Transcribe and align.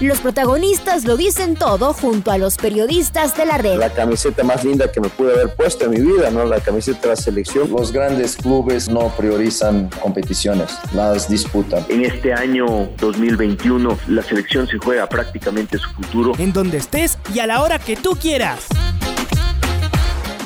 Los 0.00 0.20
protagonistas 0.20 1.04
lo 1.04 1.16
dicen 1.16 1.56
todo 1.56 1.92
junto 1.92 2.30
a 2.30 2.38
los 2.38 2.56
periodistas 2.56 3.36
de 3.36 3.44
la 3.44 3.58
red. 3.58 3.78
La 3.78 3.92
camiseta 3.92 4.44
más 4.44 4.62
linda 4.62 4.92
que 4.92 5.00
me 5.00 5.08
pude 5.08 5.32
haber 5.32 5.56
puesto 5.56 5.86
en 5.86 5.90
mi 5.90 6.00
vida, 6.00 6.30
¿no? 6.30 6.44
La 6.44 6.60
camiseta 6.60 7.00
de 7.00 7.08
la 7.08 7.16
selección. 7.16 7.68
Los 7.68 7.90
grandes 7.90 8.36
clubes 8.36 8.88
no 8.88 9.08
priorizan 9.16 9.90
competiciones, 10.00 10.78
las 10.94 11.28
disputan. 11.28 11.84
En 11.88 12.04
este 12.04 12.32
año 12.32 12.90
2021 13.00 13.98
la 14.06 14.22
selección 14.22 14.68
se 14.68 14.78
juega 14.78 15.08
prácticamente 15.08 15.78
su 15.78 15.90
futuro. 15.90 16.32
En 16.38 16.52
donde 16.52 16.76
estés 16.76 17.18
y 17.34 17.40
a 17.40 17.48
la 17.48 17.60
hora 17.60 17.80
que 17.80 17.96
tú 17.96 18.10
quieras. 18.12 18.66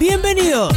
Bienvenidos. 0.00 0.72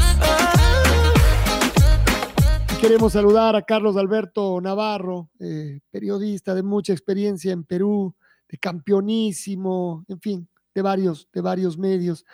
Queremos 2.82 3.14
saludar 3.14 3.56
a 3.56 3.62
Carlos 3.62 3.96
Alberto 3.96 4.60
Navarro, 4.60 5.30
eh, 5.40 5.80
periodista 5.92 6.54
de 6.54 6.62
mucha 6.62 6.92
experiencia 6.92 7.54
en 7.54 7.64
Perú, 7.64 8.14
de 8.50 8.58
campeonísimo, 8.58 10.06
en 10.08 10.20
fin, 10.20 10.50
de 10.74 10.82
varios, 10.82 11.30
de 11.34 11.42
varios 11.42 11.78
medios. 11.78 12.26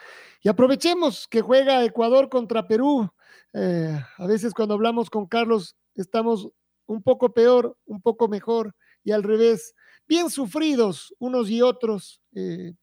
Y 0.44 0.50
aprovechemos 0.50 1.28
que 1.28 1.42
juega 1.42 1.84
Ecuador 1.86 2.30
contra 2.30 2.68
Perú. 2.68 3.10
Eh, 3.54 4.00
a 4.18 4.28
veces 4.28 4.54
cuando 4.54 4.74
hablamos 4.74 5.10
con 5.10 5.28
Carlos 5.28 5.76
estamos 5.96 6.50
un 6.88 7.04
poco 7.04 7.34
peor, 7.34 7.78
un 7.86 8.02
poco 8.02 8.28
mejor 8.28 8.76
y 9.04 9.12
al 9.12 9.24
revés, 9.24 9.74
bien 10.08 10.30
sufridos 10.30 11.14
unos 11.20 11.50
y 11.50 11.62
otros. 11.62 12.22
Eh, 12.34 12.74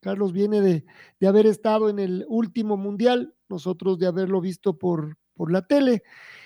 Carlos 0.00 0.32
viene 0.32 0.60
de, 0.60 0.84
de, 1.20 1.28
haber 1.28 1.46
estado 1.46 1.88
en 1.88 1.98
el 1.98 2.24
último 2.28 2.76
mundial, 2.76 3.34
nosotros 3.48 3.98
de 3.98 4.06
haberlo 4.06 4.40
visto 4.40 4.76
por, 4.76 5.16
por 5.34 5.52
la 5.52 5.62
tele. 5.66 6.02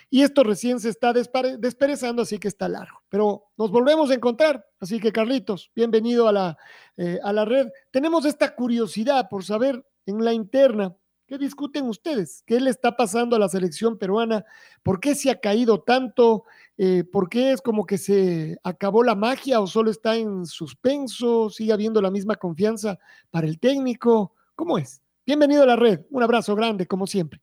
Y 0.09 0.23
esto 0.23 0.45
recién 0.45 0.79
se 0.79 0.89
está 0.89 1.12
desperezando, 1.12 2.23
así 2.23 2.39
que 2.39 2.49
está 2.49 2.69
largo. 2.69 3.03
Pero 3.09 3.47
nos 3.57 3.71
volvemos 3.71 4.11
a 4.11 4.15
encontrar. 4.15 4.65
Así 4.81 5.01
que, 5.01 5.12
Carlitos, 5.12 5.71
bienvenido 5.75 6.29
a 6.29 6.33
la, 6.33 6.59
eh, 6.97 7.19
a 7.23 7.33
la 7.33 7.45
red. 7.45 7.69
Tenemos 7.91 8.25
esta 8.25 8.55
curiosidad 8.55 9.29
por 9.29 9.45
saber 9.45 9.84
en 10.07 10.25
la 10.25 10.33
interna 10.33 10.95
¿Qué 11.27 11.39
discuten 11.39 11.89
ustedes? 11.89 12.45
¿Qué 12.47 12.61
le 12.61 12.71
está 12.71 12.97
pasando 12.97 13.34
a 13.34 13.41
la 13.41 13.49
selección 13.49 13.99
peruana? 13.99 14.45
¿Por 14.84 15.01
qué 15.01 15.17
se 15.17 15.29
ha 15.29 15.41
caído 15.41 15.81
tanto? 15.81 16.45
Eh, 16.79 17.03
¿Por 17.03 17.29
qué 17.29 17.51
es 17.51 17.61
como 17.61 17.84
que 17.84 17.99
se 17.99 18.59
acabó 18.62 19.03
la 19.03 19.17
magia 19.17 19.61
o 19.61 19.67
solo 19.67 19.91
está 19.91 20.15
en 20.15 20.47
suspenso? 20.47 21.51
¿Sigue 21.51 21.73
habiendo 21.73 22.01
la 22.01 22.12
misma 22.12 22.37
confianza 22.37 22.97
para 23.33 23.49
el 23.49 23.59
técnico? 23.59 24.34
¿Cómo 24.55 24.79
es? 24.79 25.03
Bienvenido 25.27 25.65
a 25.65 25.67
la 25.67 25.75
red. 25.75 26.03
Un 26.11 26.23
abrazo 26.23 26.55
grande, 26.55 26.87
como 26.87 27.09
siempre. 27.09 27.41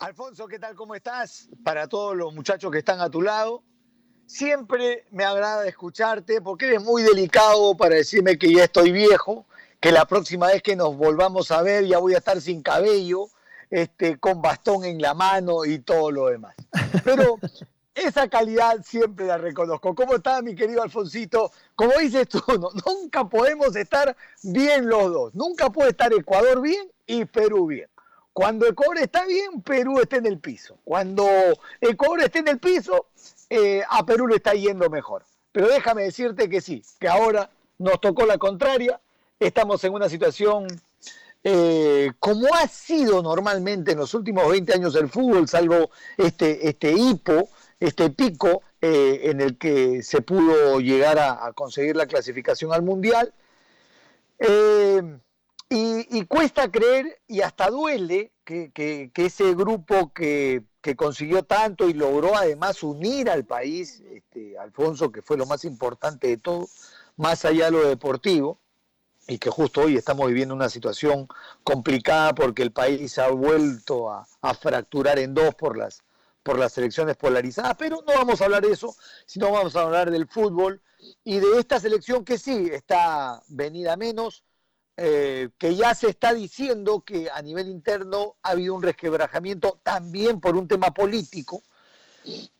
Alfonso, 0.00 0.48
¿qué 0.48 0.58
tal? 0.58 0.74
¿Cómo 0.74 0.94
estás? 0.94 1.50
Para 1.62 1.86
todos 1.86 2.16
los 2.16 2.34
muchachos 2.34 2.72
que 2.72 2.78
están 2.78 3.02
a 3.02 3.10
tu 3.10 3.20
lado, 3.20 3.62
siempre 4.24 5.04
me 5.10 5.24
agrada 5.24 5.68
escucharte 5.68 6.40
porque 6.40 6.68
eres 6.68 6.82
muy 6.82 7.02
delicado 7.02 7.76
para 7.76 7.96
decirme 7.96 8.38
que 8.38 8.50
ya 8.50 8.64
estoy 8.64 8.92
viejo, 8.92 9.44
que 9.78 9.92
la 9.92 10.06
próxima 10.06 10.46
vez 10.46 10.62
que 10.62 10.74
nos 10.74 10.96
volvamos 10.96 11.50
a 11.50 11.60
ver 11.60 11.84
ya 11.84 11.98
voy 11.98 12.14
a 12.14 12.18
estar 12.18 12.40
sin 12.40 12.62
cabello, 12.62 13.26
este, 13.68 14.18
con 14.18 14.40
bastón 14.40 14.86
en 14.86 15.02
la 15.02 15.12
mano 15.12 15.66
y 15.66 15.80
todo 15.80 16.10
lo 16.10 16.28
demás. 16.28 16.54
Pero 17.04 17.38
esa 17.94 18.26
calidad 18.26 18.82
siempre 18.82 19.26
la 19.26 19.36
reconozco. 19.36 19.94
¿Cómo 19.94 20.14
está 20.14 20.40
mi 20.40 20.54
querido 20.54 20.82
Alfonsito? 20.82 21.52
Como 21.74 21.92
dices 21.98 22.26
tú, 22.26 22.42
nunca 22.86 23.28
podemos 23.28 23.76
estar 23.76 24.16
bien 24.42 24.88
los 24.88 25.12
dos. 25.12 25.34
Nunca 25.34 25.68
puede 25.68 25.90
estar 25.90 26.10
Ecuador 26.14 26.62
bien 26.62 26.90
y 27.06 27.26
Perú 27.26 27.66
bien. 27.66 27.89
Cuando 28.32 28.66
Ecuador 28.66 28.98
está 28.98 29.26
bien, 29.26 29.62
Perú 29.62 29.98
está 30.00 30.16
en 30.16 30.26
el 30.26 30.38
piso. 30.38 30.78
Cuando 30.84 31.26
Ecuador 31.80 32.22
está 32.22 32.38
en 32.38 32.48
el 32.48 32.58
piso, 32.58 33.06
eh, 33.48 33.82
a 33.88 34.04
Perú 34.06 34.28
le 34.28 34.36
está 34.36 34.52
yendo 34.54 34.88
mejor. 34.88 35.24
Pero 35.52 35.68
déjame 35.68 36.04
decirte 36.04 36.48
que 36.48 36.60
sí, 36.60 36.82
que 36.98 37.08
ahora 37.08 37.50
nos 37.78 38.00
tocó 38.00 38.24
la 38.26 38.38
contraria. 38.38 39.00
Estamos 39.38 39.82
en 39.84 39.94
una 39.94 40.08
situación 40.08 40.68
eh, 41.42 42.12
como 42.18 42.54
ha 42.54 42.68
sido 42.68 43.22
normalmente 43.22 43.92
en 43.92 43.98
los 43.98 44.12
últimos 44.12 44.48
20 44.48 44.74
años 44.74 44.92
del 44.92 45.08
fútbol, 45.08 45.48
salvo 45.48 45.90
este, 46.18 46.68
este 46.68 46.92
hipo, 46.92 47.48
este 47.78 48.10
pico 48.10 48.62
eh, 48.82 49.20
en 49.24 49.40
el 49.40 49.56
que 49.56 50.02
se 50.02 50.20
pudo 50.20 50.80
llegar 50.80 51.18
a, 51.18 51.52
conseguir 51.54 51.96
la 51.96 52.06
clasificación 52.06 52.72
al 52.72 52.82
Mundial. 52.82 53.32
Y, 55.72 56.24
cuesta 56.24 56.68
creer 56.68 57.20
y 57.28 57.42
hasta 57.42 57.70
duele 57.70 58.32
que, 58.44 59.12
ese 59.14 59.54
grupo 59.54 60.12
que, 60.12 60.64
consiguió 60.96 61.44
tanto 61.44 61.88
y 61.88 61.92
logró 61.92 62.36
además 62.36 62.82
unir 62.82 63.30
al 63.30 63.44
país, 63.44 64.02
este, 64.12 64.58
Alfonso, 64.58 65.12
que 65.12 65.22
fue 65.22 65.36
lo 65.36 65.46
más 65.46 65.64
importante 65.64 66.26
de 66.26 66.38
todo, 66.38 66.66
más 67.16 67.44
allá 67.44 67.66
de 67.66 67.70
lo 67.70 67.88
deportivo, 67.88 68.58
y 69.28 69.38
que 69.38 69.48
justo 69.48 69.82
hoy 69.82 69.96
estamos 69.96 70.26
viviendo 70.26 70.56
una 70.56 70.68
situación 70.68 71.28
complicada 71.62 72.34
porque 72.34 72.62
el 72.62 72.72
país 72.72 73.16
ha 73.18 73.28
vuelto 73.28 74.10
a, 74.10 74.26
fracturar 74.54 75.20
en 75.20 75.34
dos 75.34 75.54
por 75.54 75.78
las, 75.78 76.02
por 76.42 76.58
las 76.58 76.76
elecciones 76.78 77.16
polarizadas, 77.16 77.76
pero 77.78 78.02
no 78.04 78.14
vamos 78.14 78.40
a 78.40 78.46
hablar 78.46 78.66
de 78.66 78.72
eso, 78.72 78.96
sino 79.24 79.52
vamos 79.52 79.76
a 79.76 79.82
hablar 79.82 80.10
del 80.10 80.26
fútbol 80.26 80.82
y 81.22 81.38
de 81.38 81.60
esta 81.60 81.78
selección 81.78 82.24
que 82.24 82.38
sí 82.38 82.70
está 82.72 83.40
venida 83.46 83.96
menos, 83.96 84.42
eh, 85.02 85.48
que 85.56 85.74
ya 85.76 85.94
se 85.94 86.10
está 86.10 86.34
diciendo 86.34 87.02
que 87.06 87.30
a 87.30 87.40
nivel 87.40 87.68
interno 87.68 88.36
ha 88.42 88.50
habido 88.50 88.74
un 88.74 88.82
resquebrajamiento 88.82 89.80
también 89.82 90.42
por 90.42 90.56
un 90.56 90.68
tema 90.68 90.92
político 90.92 91.62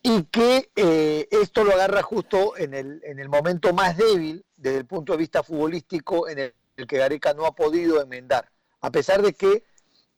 y 0.03 0.23
que 0.23 0.71
eh, 0.75 1.29
esto 1.31 1.65
lo 1.65 1.75
agarra 1.75 2.03
justo 2.03 2.56
en 2.56 2.73
el, 2.73 3.03
en 3.05 3.19
el 3.19 3.29
momento 3.29 3.75
más 3.75 3.95
débil 3.99 4.43
desde 4.56 4.79
el 4.79 4.87
punto 4.87 5.12
de 5.12 5.19
vista 5.19 5.43
futbolístico 5.43 6.31
en 6.31 6.39
el, 6.39 6.55
que 6.89 6.97
Gareca 6.97 7.34
no 7.34 7.45
ha 7.45 7.55
podido 7.55 8.00
enmendar, 8.00 8.50
a 8.81 8.91
pesar 8.91 9.21
de 9.21 9.34
que 9.34 9.62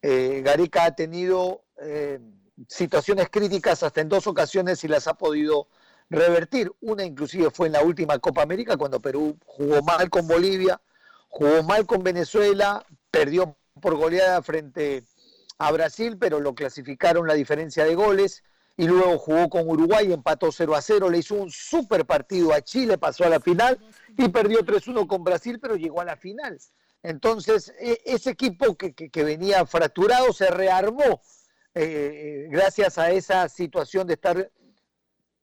eh, 0.00 0.42
Gareca 0.44 0.84
ha 0.84 0.94
tenido 0.94 1.64
situaciones 2.68 3.30
críticas 3.30 3.82
hasta 3.82 4.00
en 4.00 4.08
dos 4.08 4.28
ocasiones 4.28 4.84
y 4.84 4.86
las 4.86 5.08
ha 5.08 5.14
podido 5.14 5.66
revertir. 6.08 6.70
Una 6.80 7.04
inclusive 7.04 7.50
fue 7.50 7.66
en 7.66 7.72
la 7.72 7.82
última 7.82 8.16
Copa 8.20 8.42
América 8.42 8.76
cuando 8.76 9.00
Perú 9.00 9.36
jugó 9.44 9.82
mal 9.82 10.08
con 10.08 10.28
Bolivia 10.28 10.80
jugó 11.32 11.62
mal 11.62 11.86
con 11.86 12.04
Venezuela, 12.04 12.84
perdió 13.10 13.56
por 13.80 13.96
goleada 13.96 14.42
frente 14.42 15.02
a 15.56 15.72
Brasil, 15.72 16.18
pero 16.18 16.40
lo 16.40 16.54
clasificaron 16.54 17.26
la 17.26 17.34
diferencia 17.34 17.84
de 17.84 17.94
goles. 17.94 18.44
Y 18.76 18.86
luego 18.86 19.18
jugó 19.18 19.48
con 19.48 19.68
Uruguay, 19.68 20.12
empató 20.12 20.50
0 20.52 20.74
a 20.74 20.82
0, 20.82 21.10
le 21.10 21.18
hizo 21.18 21.34
un 21.34 21.50
super 21.50 22.06
partido 22.06 22.52
a 22.52 22.60
Chile, 22.60 22.98
pasó 22.98 23.24
a 23.24 23.28
la 23.28 23.40
final 23.40 23.78
y 24.16 24.28
perdió 24.28 24.60
3-1 24.60 25.06
con 25.06 25.24
Brasil, 25.24 25.58
pero 25.60 25.76
llegó 25.76 26.00
a 26.00 26.04
la 26.04 26.16
final. 26.16 26.58
Entonces, 27.02 27.72
e, 27.80 28.00
ese 28.04 28.30
equipo 28.30 28.76
que, 28.76 29.10
venía 29.24 29.64
fracturado 29.66 30.32
se 30.32 30.50
rearmó 30.50 31.20
eh, 31.74 32.46
gracias 32.50 32.98
a 32.98 33.10
esa 33.10 33.48
situación 33.48 34.06
de 34.06 34.14
estar 34.14 34.50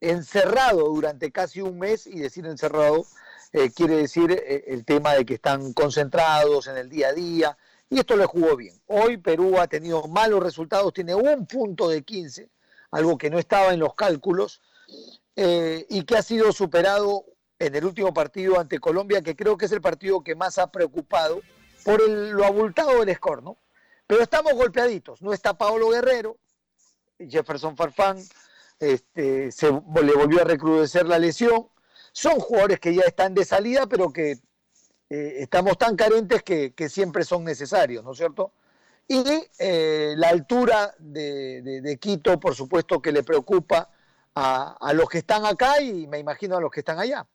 encerrado 0.00 0.88
durante 0.88 1.30
casi 1.30 1.60
un 1.60 1.78
mes, 1.78 2.06
y 2.06 2.20
decir 2.20 2.46
encerrado 2.46 3.06
eh, 3.52 3.70
quiere 3.70 3.96
decir 3.96 4.30
eh, 4.32 4.64
el 4.68 4.84
tema 4.84 5.14
de 5.14 5.24
que 5.24 5.34
están 5.34 5.72
concentrados 5.72 6.66
en 6.66 6.76
el 6.76 6.88
día 6.88 7.08
a 7.08 7.12
día, 7.12 7.58
y 7.88 7.98
esto 7.98 8.16
le 8.16 8.26
jugó 8.26 8.56
bien. 8.56 8.80
Hoy 8.86 9.16
Perú 9.16 9.58
ha 9.58 9.66
tenido 9.66 10.06
malos 10.06 10.42
resultados, 10.42 10.92
tiene 10.92 11.14
un 11.14 11.46
punto 11.46 11.88
de 11.88 12.02
15, 12.02 12.48
algo 12.92 13.18
que 13.18 13.30
no 13.30 13.38
estaba 13.38 13.72
en 13.74 13.80
los 13.80 13.94
cálculos, 13.94 14.60
eh, 15.36 15.86
y 15.88 16.04
que 16.04 16.16
ha 16.16 16.22
sido 16.22 16.52
superado 16.52 17.24
en 17.58 17.74
el 17.74 17.84
último 17.84 18.12
partido 18.12 18.58
ante 18.58 18.78
Colombia, 18.78 19.22
que 19.22 19.36
creo 19.36 19.56
que 19.56 19.66
es 19.66 19.72
el 19.72 19.80
partido 19.80 20.22
que 20.22 20.34
más 20.34 20.58
ha 20.58 20.70
preocupado 20.70 21.40
por 21.84 22.08
lo 22.08 22.44
abultado 22.44 23.04
del 23.04 23.14
score. 23.14 23.42
Pero 24.06 24.22
estamos 24.22 24.54
golpeaditos, 24.54 25.22
no 25.22 25.32
está 25.32 25.56
Paolo 25.56 25.90
Guerrero, 25.90 26.36
Jefferson 27.18 27.76
Farfán 27.76 28.18
este, 28.80 29.52
se, 29.52 29.66
le 29.70 30.12
volvió 30.14 30.40
a 30.40 30.44
recrudecer 30.44 31.06
la 31.06 31.18
lesión, 31.18 31.68
son 32.12 32.38
jugadores 32.40 32.80
que 32.80 32.94
ya 32.94 33.02
están 33.02 33.34
de 33.34 33.44
salida, 33.44 33.86
pero 33.86 34.12
que 34.12 34.32
eh, 35.10 35.36
estamos 35.38 35.76
tan 35.78 35.96
carentes 35.96 36.42
que, 36.42 36.88
siempre 36.88 37.24
son 37.24 37.44
necesarios, 37.44 38.04
¿no 38.04 38.12
es 38.12 38.18
cierto? 38.18 38.52
Y 39.08 39.24
eh, 39.58 40.14
la 40.16 40.28
altura 40.28 40.94
de, 40.98 41.98
Quito, 42.00 42.38
por 42.38 42.54
supuesto, 42.54 43.02
que 43.02 43.10
le 43.10 43.22
preocupa 43.22 43.90
a, 44.34 44.76
a 44.80 44.92
los 44.92 45.08
que 45.08 45.18
están 45.18 45.44
acá 45.44 45.80
y 45.80 46.06
me 46.06 46.18
imagino 46.18 46.56
a 46.56 46.60
los 46.60 46.70
que 46.70 46.80
están 46.80 46.98
allá. 47.00 47.26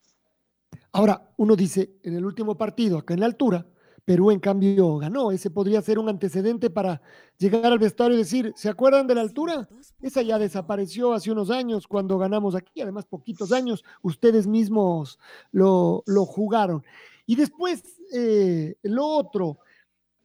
Ahora, 0.94 1.30
uno 1.38 1.56
dice, 1.56 1.92
en 2.04 2.16
el 2.16 2.26
último 2.26 2.58
partido, 2.58 2.98
acá 2.98 3.14
en 3.14 3.20
la 3.20 3.26
altura, 3.26 3.66
Perú, 4.06 4.32
en 4.32 4.40
cambio, 4.40 4.98
ganó. 4.98 5.32
Ese 5.32 5.50
podría 5.50 5.82
ser 5.82 6.00
un 6.00 6.08
antecedente 6.08 6.70
para 6.70 7.02
llegar 7.38 7.66
al 7.66 7.80
vestuario 7.80 8.16
y 8.16 8.20
decir, 8.20 8.54
¿se 8.56 8.70
acuerdan 8.70 9.08
de 9.08 9.16
la 9.16 9.22
altura? 9.22 9.68
Esa 10.02 10.22
ya 10.22 10.38
desapareció 10.38 11.14
hace 11.14 11.32
unos 11.32 11.50
años 11.50 11.88
cuando 11.88 12.18
ganamos 12.18 12.56
aquí, 12.56 12.82
además 12.82 13.06
poquitos 13.06 13.52
años, 13.52 13.84
ustedes 14.04 14.46
mismos 14.48 15.20
lo, 15.52 16.04
lo 16.06 16.26
jugaron. 16.26 16.84
Y 17.26 17.36
después, 17.36 18.00
eh, 18.14 18.76
lo 18.84 19.08
otro, 19.08 19.58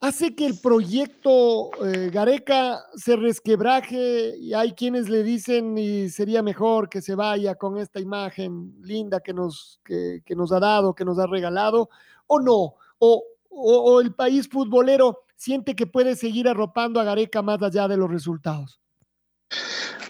hace 0.00 0.35
que 0.35 0.47
el 0.47 0.59
proyecto 0.61 1.71
eh, 1.85 2.11
Gareca 2.11 2.85
se 2.97 3.17
resquebraje 3.17 4.37
y 4.38 4.55
hay 4.55 4.73
quienes 4.73 5.09
le 5.09 5.23
dicen 5.23 5.77
y 5.77 6.09
sería 6.09 6.43
mejor 6.43 6.88
que 6.88 7.03
se 7.03 7.15
vaya 7.15 7.55
con 7.55 7.77
esta 7.77 8.00
imagen 8.00 8.75
linda 8.82 9.21
que 9.21 9.35
nos, 9.35 9.81
que, 9.85 10.23
nos 10.35 10.53
ha 10.53 10.61
dado, 10.61 10.94
que 10.94 11.05
nos 11.05 11.19
ha 11.19 11.27
regalado, 11.27 11.91
o 12.27 12.41
no, 12.41 12.75
o, 12.99 13.25
o, 13.50 14.00
el 14.00 14.14
país 14.14 14.49
futbolero 14.49 15.25
siente 15.37 15.75
que 15.75 15.87
puede 15.87 16.17
seguir 16.17 16.49
arropando 16.49 17.00
a 17.00 17.05
Gareca 17.05 17.43
más 17.43 17.61
allá 17.62 17.88
de 17.88 17.97
los 17.97 18.11
resultados? 18.11 18.81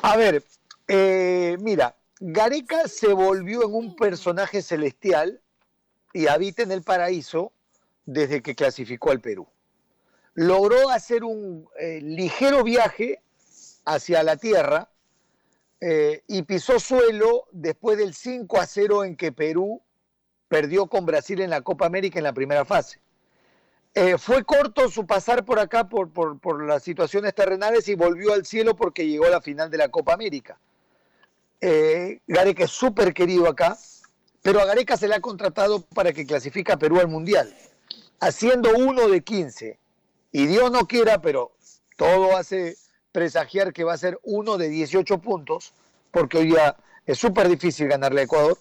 A 0.03 0.17
ver, 0.17 0.45
eh, 0.87 1.57
mira, 1.61 1.97
Gareca 2.21 2.87
se 2.87 3.13
volvió 3.13 3.65
en 3.65 3.75
un 3.75 3.97
personaje 3.97 4.63
celestial 4.63 5.41
y 6.13 6.27
habita 6.27 6.63
en 6.63 6.73
el 6.73 6.83
paraíso 6.83 7.53
desde 8.05 8.43
que 8.43 8.55
clasificó 8.55 9.11
al 9.11 9.21
Perú. 9.21 9.49
Logró 10.35 10.91
hacer 10.91 11.25
un 11.25 11.69
eh, 11.79 12.01
ligero 12.03 12.63
viaje 12.63 13.23
hacia 13.85 14.23
la 14.23 14.37
tierra 14.37 14.91
eh, 15.81 16.23
y 16.27 16.43
pisó 16.43 16.79
suelo 16.79 17.47
después 17.53 17.97
del 17.97 18.15
5 18.15 18.61
a 18.61 18.67
0 18.67 19.05
en 19.05 19.17
que 19.17 19.33
Perú 19.33 19.83
perdió 20.49 20.87
con 20.87 21.07
Brasil 21.07 21.41
en 21.41 21.51
la 21.51 21.63
Copa 21.63 21.87
América 21.87 22.19
en 22.19 22.25
la 22.25 22.35
primera 22.35 22.65
fase. 22.65 23.01
Eh, 23.93 24.19
fue 24.19 24.45
corto 24.45 24.89
su 24.89 25.05
pasar 25.05 25.45
por 25.45 25.59
acá 25.59 25.89
por, 25.89 26.11
por, 26.11 26.65
las 26.65 26.83
situaciones 26.83 27.35
terrenales 27.35 27.89
y 27.89 27.95
volvió 27.97 28.33
al 28.33 28.47
cielo 28.47 28.77
porque 28.77 29.07
llegó 29.07 29.27
a 29.27 29.31
la 29.31 29.41
final 29.41 29.69
de 29.69 29.79
la 29.79 29.89
Copa 29.89 30.15
América. 30.15 30.59
Eh, 31.61 32.21
Gareca 32.27 32.65
es 32.65 32.71
súper 32.71 33.13
querido 33.13 33.49
acá, 33.49 33.77
pero 34.43 34.61
a 34.61 34.65
Gareca 34.65 34.97
se 34.97 35.09
le 35.09 35.17
ha 35.17 35.21
contratado 35.21 35.81
para 35.81 36.13
que 36.13 36.25
clasifique 36.25 36.71
a 36.71 36.79
Perú 36.79 37.01
al 37.01 37.09
Mundial, 37.09 37.53
haciendo 38.21 38.71
uno 38.77 39.09
de 39.09 39.23
15. 39.23 39.79
Y 40.33 40.47
Dios 40.47 40.71
no 40.71 40.87
quiera, 40.87 41.21
pero 41.21 41.53
todo 41.97 42.37
hace 42.37 42.77
presagiar 43.11 43.73
que 43.73 43.83
va 43.83 43.95
a 43.95 43.99
ser 43.99 44.21
uno 44.23 44.57
de 44.57 44.69
18 44.69 45.19
puntos, 45.19 45.75
porque 46.13 46.39
hoy 46.39 46.53
ya 46.53 46.77
es 47.07 47.19
súper 47.19 47.49
difícil 47.49 47.89
ganarle 47.89 48.21
a 48.21 48.25
Ecuador. 48.25 48.57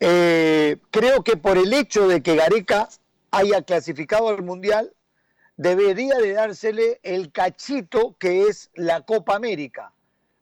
Eh, 0.00 0.78
creo 0.90 1.22
que 1.22 1.36
por 1.36 1.56
el 1.56 1.72
hecho 1.72 2.08
de 2.08 2.22
que 2.22 2.34
Gareca 2.34 2.88
haya 3.30 3.62
clasificado 3.62 4.28
al 4.28 4.42
Mundial, 4.42 4.94
debería 5.56 6.16
de 6.16 6.32
dársele 6.32 7.00
el 7.02 7.32
cachito 7.32 8.16
que 8.18 8.48
es 8.48 8.70
la 8.74 9.02
Copa 9.02 9.36
América. 9.36 9.92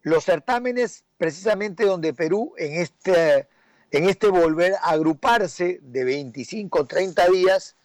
Los 0.02 0.24
certámenes 0.24 1.04
precisamente 1.16 1.84
donde 1.84 2.14
Perú 2.14 2.54
en 2.56 2.80
este, 2.80 3.48
en 3.90 4.08
este 4.08 4.28
volver 4.28 4.74
a 4.74 4.90
agruparse 4.90 5.80
de 5.82 6.04
25 6.04 6.86
30 6.86 7.26
días 7.28 7.76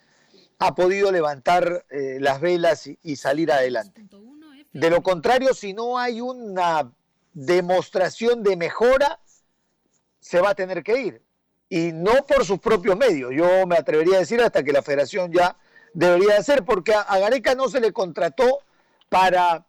ha 0.58 0.74
podido 0.74 1.10
levantar 1.10 1.84
eh, 1.90 2.18
las 2.20 2.40
velas 2.40 2.86
y, 2.86 2.98
y 3.02 3.16
salir 3.16 3.50
adelante. 3.50 4.06
De 4.72 4.90
lo 4.90 5.02
contrario, 5.02 5.54
si 5.54 5.72
no 5.72 5.98
hay 5.98 6.20
una 6.20 6.92
demostración 7.32 8.42
de 8.42 8.56
mejora, 8.56 9.20
se 10.20 10.40
va 10.40 10.50
a 10.50 10.54
tener 10.54 10.82
que 10.82 10.98
ir 10.98 11.24
y 11.74 11.90
no 11.92 12.24
por 12.24 12.44
sus 12.44 12.60
propios 12.60 12.96
medios. 12.96 13.32
Yo 13.34 13.66
me 13.66 13.74
atrevería 13.74 14.14
a 14.14 14.20
decir 14.20 14.40
hasta 14.40 14.62
que 14.62 14.72
la 14.72 14.80
federación 14.80 15.32
ya 15.32 15.56
debería 15.92 16.36
hacer, 16.36 16.64
porque 16.64 16.94
a, 16.94 17.18
Gareca 17.18 17.56
no 17.56 17.68
se 17.68 17.80
le 17.80 17.92
contrató 17.92 18.60
para 19.08 19.66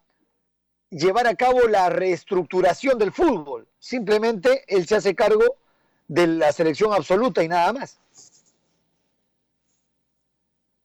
llevar 0.88 1.26
a 1.26 1.34
cabo 1.34 1.66
la 1.66 1.90
reestructuración 1.90 2.96
del 2.96 3.10
fútbol. 3.10 3.66
Simplemente 3.80 4.62
él 4.68 4.86
se 4.86 4.94
hace 4.94 5.16
cargo 5.16 5.56
de 6.06 6.28
la 6.28 6.52
selección 6.52 6.92
absoluta 6.92 7.42
y 7.42 7.48
nada 7.48 7.72
más. 7.72 7.98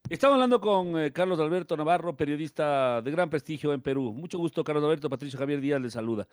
Estamos 0.10 0.34
hablando 0.34 0.60
con 0.60 1.00
eh, 1.00 1.14
Carlos 1.14 1.40
Alberto 1.40 1.78
Navarro, 1.78 2.18
periodista 2.18 3.00
de 3.04 3.12
gran 3.12 3.30
prestigio 3.30 3.74
en 3.74 3.82
Perú. 3.82 4.12
Mucho 4.12 4.40
gusto, 4.40 4.64
Carlos 4.64 4.84
Alberto. 4.84 5.08
Patricio 5.08 5.38
Javier 5.38 5.62
Díaz 5.62 5.80
le 5.80 5.92
saluda. 5.92 6.28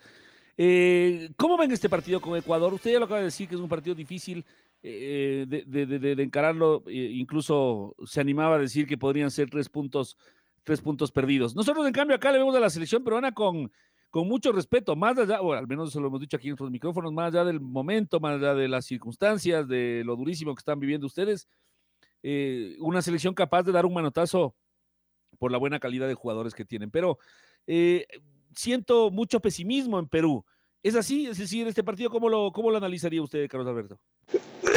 Eh, 0.57 1.29
¿Cómo 1.37 1.57
ven 1.57 1.71
este 1.71 1.87
partido 1.89 2.19
con 2.19 2.35
Ecuador? 2.35 2.73
Usted 2.73 2.91
ya 2.91 2.99
lo 2.99 3.05
acaba 3.05 3.19
de 3.19 3.25
decir 3.25 3.47
que 3.47 3.53
es 3.53 3.61
un 3.61 3.69
partido 3.69 3.95
difícil. 3.95 4.43
Eh, 4.81 5.45
de, 5.47 6.23
encararlo, 6.23 6.83
eh, 6.87 7.11
incluso 7.13 7.95
se 8.05 8.21
animaba 8.21 8.55
a 8.55 8.59
decir 8.59 8.87
que 8.87 8.97
podrían 8.97 9.29
ser 9.29 9.49
tres 9.49 9.67
puntos, 9.67 10.17
tres 10.63 10.81
puntos 10.81 11.11
perdidos. 11.11 11.55
Nosotros, 11.55 11.85
en 11.85 11.91
cambio, 11.91 12.15
acá 12.15 12.31
le 12.31 12.37
vemos 12.37 12.55
a 12.55 12.61
la 12.61 12.69
selección 12.69 13.03
peruana 13.03 13.33
con, 13.33 13.71
con 14.09 14.27
mucho 14.27 14.53
respeto, 14.53 14.95
más 14.95 15.17
allá, 15.17 15.41
o 15.41 15.51
al 15.51 15.67
menos 15.67 15.89
eso 15.89 15.99
lo 15.99 16.07
hemos 16.07 16.21
dicho 16.21 16.37
aquí 16.37 16.49
en 16.49 16.55
los 16.57 16.71
micrófonos, 16.71 17.11
más 17.11 17.33
allá 17.33 17.43
del 17.43 17.59
momento, 17.59 18.21
más 18.21 18.35
allá 18.35 18.53
de 18.55 18.69
las 18.69 18.85
circunstancias, 18.85 19.67
de 19.67 20.03
lo 20.05 20.15
durísimo 20.15 20.55
que 20.55 20.59
están 20.59 20.79
viviendo 20.79 21.07
ustedes, 21.07 21.49
eh, 22.23 22.77
una 22.79 23.01
selección 23.01 23.33
capaz 23.33 23.63
de 23.63 23.73
dar 23.73 23.85
un 23.85 23.93
manotazo 23.93 24.55
por 25.39 25.51
la 25.51 25.57
buena 25.57 25.79
calidad 25.79 26.07
de 26.07 26.15
jugadores 26.15 26.53
que 26.53 26.65
tienen. 26.65 26.89
Pero 26.89 27.17
siento 28.55 29.11
mucho 29.11 29.41
pesimismo 29.41 29.99
en 29.99 30.07
Perú. 30.07 30.45
¿Es 30.81 30.95
así? 30.95 31.27
Es 31.27 31.37
decir, 31.37 31.67
este 31.67 31.83
partido, 31.83 32.09
¿cómo 32.09 32.29
lo, 32.29 32.51
cómo 32.51 32.71
lo 32.71 32.77
analizaría 32.77 33.21
usted, 33.21 33.47
Carlos 33.49 33.67
Alberto? 33.67 33.99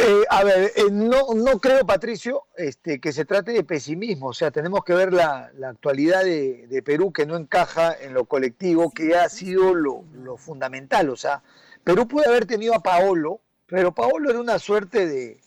Eh, 0.04 0.24
a 0.30 0.42
ver, 0.42 0.72
eh, 0.74 0.90
no, 0.90 1.34
no 1.34 1.60
creo, 1.60 1.86
Patricio, 1.86 2.44
este, 2.56 3.00
que 3.00 3.12
se 3.12 3.24
trate 3.24 3.52
de 3.52 3.62
pesimismo. 3.62 4.28
O 4.28 4.32
sea, 4.32 4.50
tenemos 4.50 4.84
que 4.84 4.94
ver 4.94 5.12
la, 5.12 5.52
actualidad 5.64 6.24
de, 6.24 6.82
Perú 6.84 7.12
que 7.12 7.24
no 7.24 7.36
encaja 7.36 7.94
en 7.94 8.14
lo 8.14 8.24
colectivo, 8.24 8.90
que 8.90 9.14
ha 9.14 9.28
sido 9.28 9.74
lo, 9.74 10.04
fundamental. 10.38 11.08
O 11.10 11.16
sea, 11.16 11.42
Perú 11.84 12.08
puede 12.08 12.28
haber 12.28 12.46
tenido 12.46 12.74
a 12.74 12.82
Paolo, 12.82 13.40
pero 13.66 13.94
Paolo 13.94 14.30
era 14.30 14.40
una 14.40 14.58
suerte 14.58 15.06
de, 15.06 15.40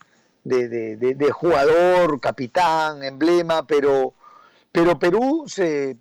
de, 0.43 1.31
jugador, 1.31 2.21
capitán, 2.21 3.03
emblema, 3.03 3.67
pero, 3.67 4.13
pero 4.71 4.97
Perú 4.97 5.43
se, 5.47 5.97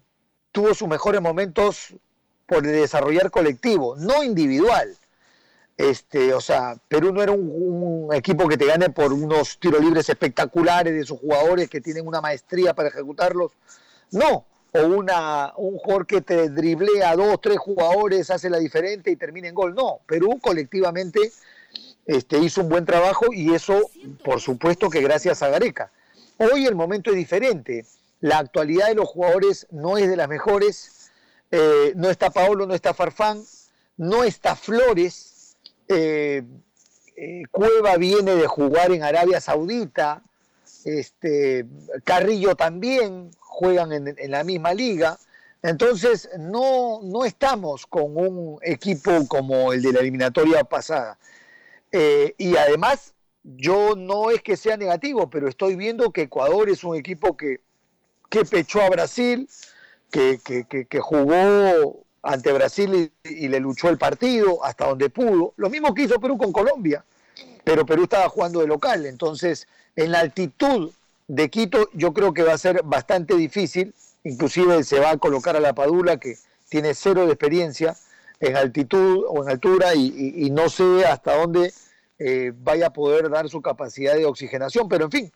tuvo 0.52 0.74
sus 0.74 0.86
mejores 0.86 1.20
momentos 1.20 1.96
por 2.46 2.62
desarrollar 2.62 3.31
colectivo, 3.31 3.96
no 3.96 4.23
individual. 4.23 4.96
Este, 5.76 6.32
o 6.32 6.41
sea, 6.41 6.76
Perú 6.88 7.12
no 7.12 7.23
era 7.23 7.32
un, 7.32 8.08
equipo 8.14 8.46
que 8.46 8.56
te 8.56 8.67
gane 8.67 8.91
por 8.91 9.12
unos 9.12 9.58
tiros 9.58 9.81
libres 9.81 10.08
espectaculares 10.08 10.94
de 10.94 11.05
sus 11.05 11.19
jugadores 11.19 11.69
que 11.69 11.81
tienen 11.81 12.06
una 12.06 12.20
maestría 12.20 12.75
para 12.75 12.91
ejecutarlos. 12.91 13.52
No, 14.12 14.44
o 14.73 14.87
una, 14.87 15.52
un 15.56 15.79
jugador 15.79 16.06
que 16.06 16.20
te 16.20 16.49
driblea 16.49 17.11
a 17.11 17.16
dos, 17.16 17.40
tres 17.40 17.59
jugadores, 17.59 18.30
hace 18.30 18.50
la 18.50 18.59
diferente 18.59 19.11
y 19.11 19.16
termina 19.16 19.49
en 19.49 19.54
gol. 19.54 19.75
No, 19.75 20.00
Perú 20.07 20.38
colectivamente 20.40 21.33
este, 22.07 22.38
hizo 22.38 22.61
un 22.61 22.68
buen 22.68 22.85
trabajo 22.85 23.26
y 23.33 23.54
eso, 23.54 23.80
por 24.25 24.40
supuesto, 24.40 24.90
que 24.90 25.00
gracias 25.00 25.42
a 25.42 25.49
Gareca. 25.49 25.90
Hoy 26.38 26.66
el 26.66 26.75
momento 26.75 27.11
es 27.11 27.16
diferente. 27.16 27.87
La 28.21 28.38
actualidad 28.38 28.88
de 28.88 28.95
los 28.95 29.09
jugadores 29.09 29.66
no 29.71 29.97
es 29.99 30.09
de 30.09 30.16
las 30.16 30.28
mejores. 30.28 31.03
Eh, 31.56 31.92
no 31.94 32.11
está 32.11 32.30
Paolo, 32.30 32.66
no 32.66 32.75
está 32.75 32.92
Farfán, 32.94 33.40
no 33.96 34.25
está 34.25 34.56
Flores 34.56 35.56
eh, 35.87 36.42
eh, 37.16 37.42
Cueva 37.49 37.96
viene 37.96 38.34
de 38.34 38.49
jugar 38.49 38.90
en 38.90 39.04
Arabia 39.04 39.40
Saudita, 39.40 40.25
este, 40.84 41.64
Carrillo 42.02 42.56
también 42.56 43.30
juegan 43.38 43.92
en, 43.92 44.30
la 44.32 44.42
misma 44.42 44.75
liga. 44.75 45.16
Entonces, 45.62 46.28
no, 46.40 46.99
no, 47.04 47.25
estamos 47.25 47.87
con 47.87 48.16
un 48.16 48.58
equipo 48.62 49.12
como 49.28 49.73
el 49.73 49.80
de 49.80 49.92
la 49.92 50.00
eliminatoria 50.00 50.64
pasada. 50.64 51.16
Y 51.92 52.56
además, 52.56 53.14
yo 53.44 53.94
no 53.94 54.32
es 54.32 54.42
que 54.42 54.56
sea 54.56 54.76
negativo, 54.76 55.30
pero 55.30 55.49
estoy 55.49 55.76
viendo 55.76 56.11
que 56.11 56.23
Ecuador 56.23 56.68
es 56.68 56.82
un 56.82 56.96
equipo 56.96 57.37
que, 57.37 57.61
que 58.28 58.44
pechó 58.44 58.82
a 58.82 58.90
Brasil, 58.90 59.49
que, 60.14 60.87
que 60.88 61.00
jugó 61.00 62.04
ante 62.25 62.52
Brasil 62.52 63.12
y, 63.23 63.49
le 63.49 63.61
luchó 63.61 63.88
el 63.88 63.99
partido 63.99 64.64
hasta 64.64 64.87
donde 64.87 65.11
pudo. 65.11 65.52
Lo 65.56 65.71
mismo 65.71 65.94
que 65.94 66.02
hizo 66.02 66.21
Perú 66.21 66.38
con 66.38 66.52
Colombia, 66.52 67.04
pero 67.62 67.85
Perú 67.85 68.04
estaba 68.04 68.28
jugando 68.28 68.61
de 68.61 68.66
local. 68.66 69.06
Entonces, 69.06 69.68
en 69.94 70.12
la 70.12 70.21
altitud 70.21 70.90
de 71.28 71.50
Quito, 71.50 71.88
yo 71.92 72.12
creo 72.12 72.33
que 72.33 72.42
va 72.42 72.54
a 72.54 72.59
ser 72.59 72.83
bastante 72.83 73.35
difícil. 73.35 73.94
Inclusive 74.25 74.85
se 74.85 75.00
va 75.00 75.11
a 75.11 75.16
colocar 75.18 75.56
a 75.56 75.61
la 75.61 75.75
Padula, 75.75 76.18
que 76.18 76.37
tiene 76.68 76.94
cero 76.94 77.26
de 77.26 77.33
experiencia 77.33 77.94
en 78.40 78.56
altitud 78.56 79.25
o 79.28 79.42
en 79.42 79.50
altura, 79.50 79.94
y, 79.94 80.49
no 80.50 80.68
sé 80.68 81.04
hasta 81.04 81.37
dónde 81.37 81.73
eh, 82.18 82.52
vaya 82.56 82.87
a 82.87 82.92
poder 82.92 83.28
dar 83.28 83.49
su 83.49 83.61
capacidad 83.61 84.14
de 84.14 84.25
oxigenación. 84.25 84.88
Pero 84.88 85.04
en 85.04 85.11
fin, 85.11 85.33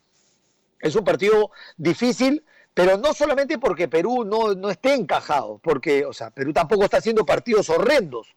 es 0.80 0.96
un 0.96 1.04
partido 1.04 1.50
difícil 1.76 2.42
pero 2.78 2.96
no 2.96 3.12
solamente 3.12 3.58
porque 3.58 3.88
Perú 3.88 4.24
no, 4.24 4.54
no 4.54 4.70
esté 4.70 4.94
encajado, 4.94 5.58
porque, 5.64 6.04
o 6.04 6.12
sea, 6.12 6.30
Perú 6.30 6.52
tampoco 6.52 6.84
está 6.84 6.98
haciendo 6.98 7.26
partidos 7.26 7.68
horrendos. 7.70 8.36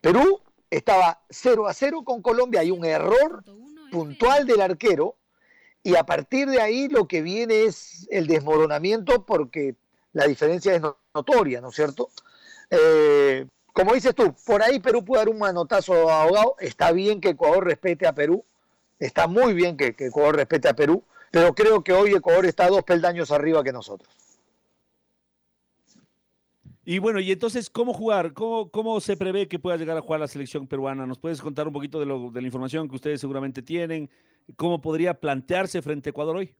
Perú 0.00 0.40
estaba 0.70 1.22
0 1.28 1.66
a 1.66 1.74
0 1.74 2.04
con 2.04 2.22
Colombia, 2.22 2.60
hay 2.60 2.70
un 2.70 2.84
error 2.84 3.42
puntual 3.90 4.46
del 4.46 4.60
arquero 4.60 5.16
y 5.82 5.96
a 5.96 6.06
partir 6.06 6.48
de 6.48 6.60
ahí 6.60 6.86
lo 6.86 7.08
que 7.08 7.20
viene 7.20 7.64
es 7.64 8.06
el 8.12 8.28
desmoronamiento 8.28 9.26
porque 9.26 9.74
la 10.12 10.28
diferencia 10.28 10.72
es 10.76 10.82
notoria, 11.12 11.60
¿no 11.60 11.70
es 11.70 11.74
cierto? 11.74 12.10
Eh, 12.70 13.44
como 13.72 13.94
dices 13.94 14.14
tú, 14.14 14.36
por 14.46 14.62
ahí 14.62 14.78
Perú 14.78 15.04
puede 15.04 15.22
dar 15.22 15.28
un 15.30 15.38
manotazo 15.38 16.12
ahogado, 16.12 16.54
está 16.60 16.92
bien 16.92 17.20
que 17.20 17.30
Ecuador 17.30 17.64
respete 17.64 18.06
a 18.06 18.12
Perú, 18.12 18.44
está 19.00 19.26
muy 19.26 19.52
bien 19.52 19.76
que, 19.76 19.96
que 19.96 20.06
Ecuador 20.06 20.36
respete 20.36 20.68
a 20.68 20.76
Perú, 20.76 21.02
pero 21.34 21.52
creo 21.52 21.82
que 21.82 21.92
hoy 21.92 22.12
Ecuador 22.12 22.46
está 22.46 22.68
dos 22.68 22.84
peldaños 22.84 23.32
arriba 23.32 23.64
que 23.64 23.72
nosotros. 23.72 24.08
Y 26.84 27.00
bueno, 27.00 27.18
y 27.18 27.32
entonces, 27.32 27.68
¿cómo 27.68 27.92
jugar? 27.92 28.32
¿Cómo, 28.34 28.70
¿Cómo 28.70 29.00
se 29.00 29.16
prevé 29.16 29.48
que 29.48 29.58
pueda 29.58 29.76
llegar 29.76 29.96
a 29.96 30.00
jugar 30.00 30.20
la 30.20 30.28
selección 30.28 30.68
peruana? 30.68 31.06
¿Nos 31.06 31.18
puedes 31.18 31.42
contar 31.42 31.66
un 31.66 31.72
poquito 31.72 31.98
de, 31.98 32.06
lo, 32.06 32.30
de 32.30 32.40
la 32.40 32.46
información 32.46 32.88
que 32.88 32.94
ustedes 32.94 33.20
seguramente 33.20 33.62
tienen? 33.62 34.08
¿Cómo 34.54 34.80
podría 34.80 35.12
plantearse 35.12 35.82
frente 35.82 36.08
a 36.08 36.12
Ecuador 36.12 36.36
hoy? 36.36 36.54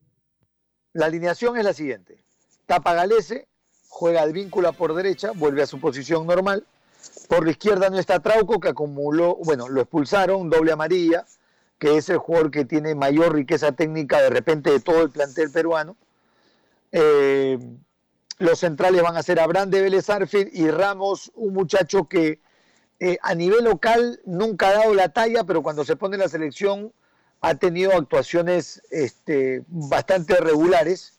La 0.93 1.07
alineación 1.07 1.57
es 1.57 1.64
la 1.64 1.73
siguiente. 1.73 2.25
Tapa 2.66 2.95
Galese, 2.95 3.47
juega 3.87 4.23
al 4.23 4.33
vínculo 4.33 4.73
por 4.73 4.93
derecha, 4.93 5.31
vuelve 5.37 5.62
a 5.62 5.66
su 5.66 5.78
posición 5.78 6.26
normal. 6.26 6.66
Por 7.28 7.45
la 7.45 7.52
izquierda 7.52 7.90
no 7.90 7.99
está 8.00 8.19
Trauco, 8.19 8.59
que 8.59 8.71
acumuló, 8.71 9.37
bueno, 9.37 9.69
lo 9.69 9.83
expulsaron, 9.83 10.50
doble 10.50 10.73
amarilla, 10.73 11.25
que 11.78 11.97
es 11.97 12.09
el 12.09 12.19
jugador 12.19 12.50
que 12.50 12.64
tiene 12.64 12.95
mayor 12.95 13.35
riqueza 13.35 13.73
técnica 13.73 14.21
de 14.21 14.31
repente 14.31 14.71
de 14.71 14.81
todo 14.81 15.02
el 15.02 15.11
plantel 15.11 15.50
peruano. 15.50 15.97
Eh, 16.93 17.59
los 18.38 18.59
centrales 18.59 19.02
van 19.02 19.16
a 19.16 19.23
ser 19.23 19.40
Abraham 19.40 19.71
de 19.71 19.83
Vélez 19.83 20.07
y 20.52 20.71
Ramos, 20.71 21.33
un 21.35 21.54
muchacho 21.54 22.09
que 22.09 22.40
eh, 23.00 23.19
a 23.23 23.35
nivel 23.35 23.64
local 23.64 24.21
nunca 24.25 24.69
ha 24.69 24.75
dado 24.75 24.95
la 24.95 25.09
talla, 25.09 25.45
pero 25.45 25.62
cuando 25.62 25.85
se 25.85 25.97
pone 25.97 26.16
en 26.16 26.21
la 26.21 26.28
selección 26.28 26.93
ha 27.40 27.54
tenido 27.57 27.93
actuaciones 27.93 28.83
este, 28.90 29.62
bastante 29.69 30.37
regulares 30.37 31.19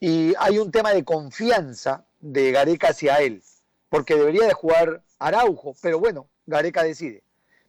y 0.00 0.34
hay 0.38 0.58
un 0.58 0.70
tema 0.70 0.92
de 0.92 1.04
confianza 1.04 2.04
de 2.20 2.50
Gareca 2.50 2.88
hacia 2.88 3.16
él, 3.16 3.42
porque 3.88 4.16
debería 4.16 4.46
de 4.46 4.54
jugar 4.54 5.02
Araujo, 5.18 5.76
pero 5.80 6.00
bueno, 6.00 6.26
Gareca 6.46 6.82
decide. 6.82 7.22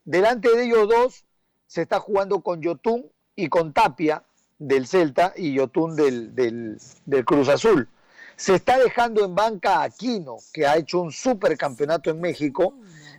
Delante 0.05 0.49
de 0.55 0.63
ellos 0.63 0.89
dos 0.89 1.25
se 1.71 1.83
está 1.83 2.01
jugando 2.01 2.41
con 2.41 2.61
Yotun 2.61 3.09
y 3.33 3.47
con 3.47 3.71
Tapia 3.71 4.25
del 4.59 4.87
Celta 4.87 5.33
y 5.37 5.53
Yotun 5.53 5.95
del, 5.95 6.35
del, 6.35 7.25
Cruz 7.25 7.47
Azul. 7.47 7.87
Se 8.35 8.55
está 8.55 8.77
dejando 8.77 9.23
en 9.23 9.35
banca 9.35 9.77
a 9.77 9.83
Aquino, 9.83 10.35
que 10.51 10.67
ha 10.67 10.75
hecho 10.75 10.99
un 10.99 11.13
supercampeonato 11.13 12.09
en 12.09 12.19
México, 12.19 12.73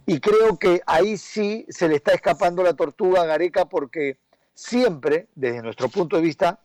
y 0.04 0.20
creo 0.20 0.58
que 0.58 0.82
ahí 0.84 1.16
sí 1.16 1.64
se 1.70 1.88
le 1.88 1.96
está 1.96 2.12
escapando 2.12 2.62
la 2.62 2.74
tortuga 2.74 3.22
a 3.22 3.24
Gareca 3.24 3.70
porque 3.70 4.18
siempre, 4.52 5.28
desde 5.34 5.62
nuestro 5.62 5.88
punto 5.88 6.16
de 6.16 6.22
vista, 6.22 6.58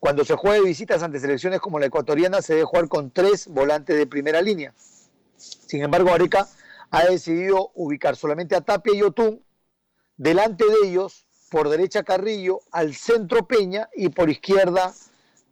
cuando 0.00 0.24
se 0.24 0.36
juega 0.36 0.56
de 0.56 0.68
visitas 0.68 1.02
ante 1.02 1.20
selecciones 1.20 1.60
como 1.60 1.78
la 1.78 1.84
ecuatoriana, 1.84 2.40
se 2.40 2.54
debe 2.54 2.64
jugar 2.64 2.88
con 2.88 3.10
tres 3.10 3.46
volantes 3.46 3.94
de 3.94 4.06
primera 4.06 4.40
línea. 4.40 4.72
Sin 5.36 5.82
embargo, 5.82 6.08
Gareca 6.08 6.48
ha 6.90 7.04
decidido 7.04 7.72
ubicar 7.74 8.16
solamente 8.16 8.56
a 8.56 8.62
Tapia 8.62 8.94
y 8.94 9.02
Otún, 9.02 9.42
delante 10.16 10.64
de 10.64 10.88
ellos, 10.88 11.25
por 11.50 11.68
derecha 11.68 12.02
Carrillo, 12.02 12.60
al 12.72 12.94
centro 12.94 13.46
Peña 13.46 13.88
y 13.94 14.08
por 14.08 14.30
izquierda 14.30 14.92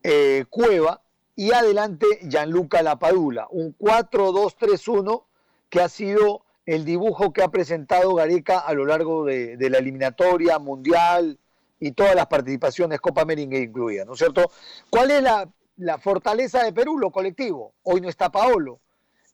eh, 0.02 0.44
Cueva, 0.50 1.00
y 1.36 1.52
adelante 1.52 2.06
Gianluca 2.28 2.82
Lapadula, 2.82 3.48
un 3.50 3.76
4-2-3-1 3.76 5.24
que 5.68 5.80
ha 5.80 5.88
sido 5.88 6.42
el 6.66 6.84
dibujo 6.84 7.32
que 7.32 7.42
ha 7.42 7.48
presentado 7.48 8.14
Gareca 8.14 8.58
a 8.58 8.72
lo 8.72 8.86
largo 8.86 9.24
de, 9.24 9.56
la 9.58 9.78
eliminatoria 9.78 10.58
mundial 10.58 11.38
y 11.80 11.92
todas 11.92 12.14
las 12.14 12.26
participaciones 12.26 13.00
Copa 13.00 13.22
América 13.22 13.56
incluida, 13.56 14.04
¿no 14.04 14.12
es 14.12 14.18
cierto? 14.18 14.50
¿Cuál 14.88 15.10
es 15.10 15.22
la, 15.22 15.48
la, 15.76 15.98
fortaleza 15.98 16.62
de 16.62 16.72
Perú? 16.72 16.98
Lo 16.98 17.10
colectivo. 17.10 17.74
Hoy 17.82 18.00
no 18.00 18.08
está 18.08 18.30
Paolo. 18.30 18.80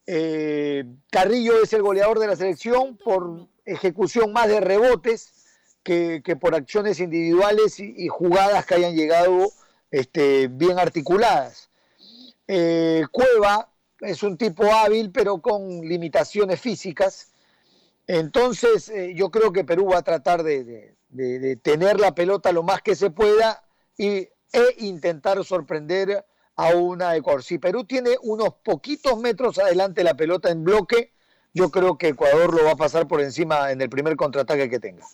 Eh, 0.07 0.85
Carrillo 1.11 1.63
es 1.63 1.73
el 1.73 1.83
goleador 1.83 2.19
de 2.19 2.27
la 2.27 2.37
selección 2.37 2.97
por 2.97 3.47
ejecución 3.65 4.33
más 4.33 4.49
de 4.49 4.61
rebotes 4.61 5.40
que, 6.23 6.37
por 6.37 6.55
acciones 6.55 7.01
individuales 7.01 7.81
y, 7.81 8.07
jugadas 8.09 8.65
que 8.65 8.77
hayan 8.77 8.95
llegado 8.95 9.51
este, 9.91 10.47
bien 10.47 10.79
articuladas. 10.79 11.71
Eh, 12.47 13.03
Cueva 13.11 13.73
es 14.01 14.23
un 14.23 14.37
tipo 14.37 14.73
hábil, 14.73 15.11
pero 15.11 15.41
con 15.41 15.81
limitaciones 15.81 16.61
físicas. 16.61 17.33
Entonces, 18.07 18.89
eh, 18.89 19.15
yo 19.17 19.31
creo 19.31 19.53
que 19.53 19.65
Perú 19.65 19.89
va 19.93 19.99
a 19.99 20.03
tratar 20.03 20.45
de, 20.45 20.95
tener 21.63 21.99
la 21.99 22.15
pelota 22.15 22.53
lo 22.53 22.63
más 22.63 22.83
que 22.83 22.95
se 22.95 23.11
pueda 23.11 23.65
y, 23.97 24.29
e 24.53 24.75
intentar 24.79 25.45
sorprender 25.45 26.25
a 26.55 26.69
una 26.69 27.17
Ecuador. 27.17 27.43
Si 27.43 27.59
Perú 27.59 27.85
tiene 27.85 28.17
unos 28.23 28.55
poquitos 28.63 29.19
metros 29.19 29.59
adelante 29.59 30.05
la 30.05 30.15
pelota 30.15 30.51
en 30.51 30.63
bloque, 30.63 31.13
yo 31.53 31.71
creo 31.71 31.99
que 31.99 32.09
Ecuador 32.09 32.55
lo 32.55 32.65
va 32.65 32.73
a 32.73 32.77
pasar 32.77 33.09
por 33.09 33.21
encima 33.21 33.73
en 33.73 33.81
el 33.81 33.91
primer 33.91 34.15
contraataque 34.15 34.71
que 34.71 34.79
tenga. 34.79 35.05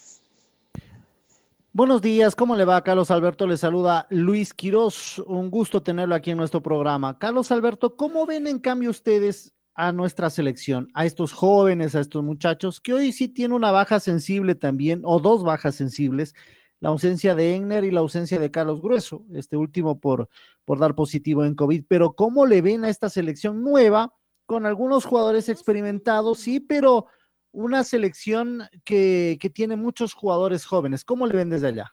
Buenos 1.77 2.01
días, 2.01 2.35
¿cómo 2.35 2.57
le 2.57 2.65
va? 2.65 2.83
Carlos 2.83 3.11
Alberto 3.11 3.47
le 3.47 3.59
saluda 3.59 4.07
Luis 4.09 4.55
Quiroz, 4.55 5.19
un 5.27 5.51
gusto 5.51 5.83
tenerlo 5.83 6.15
aquí 6.15 6.31
en 6.31 6.39
nuestro 6.39 6.63
programa. 6.63 7.19
Carlos 7.19 7.53
Alberto, 7.53 7.97
¿cómo 7.97 8.25
ven 8.25 8.47
en 8.47 8.61
cambio 8.61 8.89
ustedes 8.89 9.53
a 9.75 9.93
nuestra 9.93 10.31
selección, 10.31 10.89
a 10.95 11.05
estos 11.05 11.35
jóvenes, 11.35 11.95
a 11.95 12.01
estos 12.01 12.25
muchachos, 12.25 12.81
que 12.81 12.95
hoy 12.95 13.13
sí 13.13 13.29
tiene 13.29 13.55
una 13.55 13.73
baja 13.73 14.01
sensible 14.01 14.55
también, 14.55 15.03
o 15.05 15.21
dos 15.21 15.45
bajas 15.45 15.75
sensibles, 15.75 16.35
la 16.81 16.89
ausencia 16.89 17.35
de 17.35 17.55
Egner 17.55 17.85
y 17.85 17.91
la 17.91 18.01
ausencia 18.01 18.39
de 18.39 18.51
Carlos 18.51 18.81
Grueso, 18.81 19.27
este 19.35 19.59
último 19.59 20.01
por, 20.01 20.31
por 20.65 20.79
dar 20.79 20.95
positivo 20.95 21.45
en 21.45 21.55
COVID, 21.55 21.85
pero 21.87 22.15
¿cómo 22.15 22.47
le 22.47 22.63
ven 22.63 22.87
a 22.87 22.89
esta 22.89 23.11
selección 23.11 23.63
nueva 23.63 24.15
con 24.47 24.65
algunos 24.65 25.05
jugadores 25.05 25.51
experimentados, 25.51 26.39
sí, 26.39 26.59
pero 26.59 27.09
una 27.53 27.85
selección 27.85 28.69
que, 28.85 29.39
que, 29.41 29.51
tiene 29.51 29.77
muchos 29.77 30.13
jugadores 30.15 30.65
jóvenes. 30.67 31.05
¿Cómo 31.05 31.27
le 31.27 31.37
ven 31.37 31.51
desde 31.51 31.69
allá? 31.69 31.93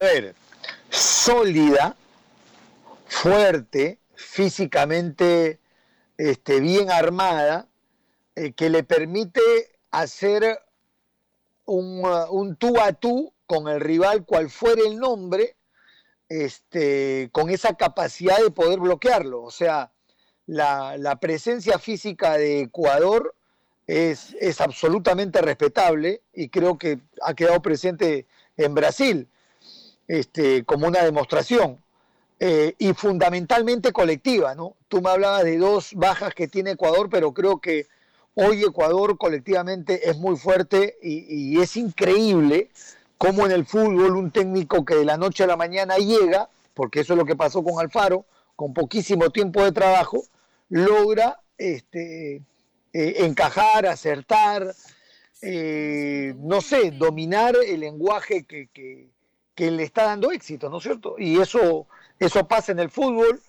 A 0.00 0.04
ver, 0.04 0.34
sólida, 0.88 1.94
fuerte, 3.06 3.98
físicamente 4.14 5.60
este, 6.16 6.60
bien 6.60 6.90
armada, 6.90 7.68
eh, 8.34 8.52
que 8.52 8.70
le 8.70 8.82
permite 8.82 9.40
hacer 9.90 10.58
un, 11.64 12.04
uh, 12.04 12.30
un, 12.30 12.56
tú 12.56 12.78
a 12.80 12.92
tú 12.92 13.32
con 13.46 13.68
el 13.68 13.80
rival, 13.80 14.24
cual 14.24 14.50
fuera 14.50 14.82
el 14.86 14.98
nombre, 14.98 15.56
este, 16.28 17.28
con 17.32 17.50
esa 17.50 17.74
capacidad 17.74 18.38
de 18.38 18.50
poder 18.50 18.78
bloquearlo. 18.78 19.42
O 19.42 19.50
sea, 19.50 19.92
la, 20.46 20.96
la 20.96 21.18
presencia 21.20 21.78
física 21.78 22.36
de 22.36 22.60
Ecuador 22.62 23.34
es, 23.90 24.36
es, 24.40 24.60
absolutamente 24.60 25.42
respetable 25.42 26.22
y 26.32 26.48
creo 26.48 26.78
que 26.78 27.00
ha 27.22 27.34
quedado 27.34 27.60
presente 27.60 28.26
en 28.56 28.72
Brasil 28.72 29.26
este, 30.06 30.64
como 30.64 30.86
una 30.86 31.02
demostración 31.02 31.82
eh, 32.38 32.74
y 32.78 32.92
fundamentalmente 32.92 33.92
colectiva. 33.92 34.54
¿no? 34.54 34.76
Tú 34.86 35.02
me 35.02 35.10
hablabas 35.10 35.42
de 35.42 35.58
dos 35.58 35.90
bajas 35.94 36.34
que 36.34 36.46
tiene 36.46 36.72
Ecuador, 36.72 37.08
pero 37.10 37.32
creo 37.34 37.60
que 37.60 37.88
hoy 38.34 38.62
Ecuador 38.62 39.18
colectivamente 39.18 40.08
es 40.08 40.16
muy 40.18 40.36
fuerte 40.36 40.96
y, 41.02 41.56
y 41.56 41.60
es 41.60 41.76
increíble 41.76 42.70
cómo 43.18 43.44
en 43.44 43.50
el 43.50 43.66
fútbol 43.66 44.14
un 44.14 44.30
técnico 44.30 44.84
que 44.84 44.94
de 44.94 45.04
la 45.04 45.16
noche 45.16 45.42
a 45.42 45.48
la 45.48 45.56
mañana 45.56 45.96
llega, 45.96 46.48
porque 46.74 47.00
eso 47.00 47.14
es 47.14 47.18
lo 47.18 47.24
que 47.24 47.34
pasó 47.34 47.64
con 47.64 47.80
Alfaro, 47.80 48.24
con 48.54 48.72
poquísimo 48.72 49.30
tiempo 49.30 49.64
de 49.64 49.72
trabajo, 49.72 50.22
logra 50.68 51.40
este, 51.58 52.40
eh, 52.92 53.14
encajar, 53.18 53.86
acertar, 53.86 54.74
eh, 55.42 56.34
no 56.38 56.60
sé, 56.60 56.90
dominar 56.90 57.54
el 57.66 57.80
lenguaje 57.80 58.44
que, 58.44 58.68
que, 58.72 59.10
le 59.56 59.82
está 59.82 60.04
dando 60.04 60.32
éxito, 60.32 60.70
¿no 60.70 60.78
es 60.78 60.84
cierto? 60.84 61.16
Y 61.18 61.38
eso, 61.38 61.86
eso 62.18 62.48
pasa 62.48 62.72
en 62.72 62.78
el 62.78 62.90
fútbol 62.90 63.42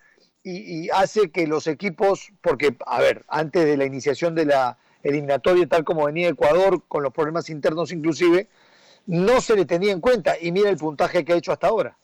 y, 0.43 0.85
y, 0.85 0.89
hace 0.89 1.31
que 1.31 1.47
los 1.47 1.67
equipos, 1.67 2.33
porque, 2.41 2.75
a 2.85 2.99
ver, 2.99 3.23
antes 3.29 3.63
de 3.63 3.77
la 3.77 3.85
iniciación 3.85 4.35
de 4.35 4.45
la 4.45 4.77
eliminatoria, 5.03 5.67
tal 5.67 5.85
como 5.85 6.05
venía 6.05 6.27
Ecuador, 6.27 6.83
con 6.89 7.01
los 7.01 7.13
problemas 7.13 7.49
internos 7.49 7.93
inclusive, 7.93 8.49
no 9.05 9.39
se 9.39 9.55
le 9.55 9.65
tenía 9.65 9.93
en 9.93 10.01
cuenta 10.01 10.35
y 10.39 10.51
mira 10.51 10.69
el 10.69 10.77
puntaje 10.77 11.23
que 11.23 11.33
ha 11.33 11.37
hecho 11.37 11.53
hasta 11.53 11.67
ahora. 11.67 11.97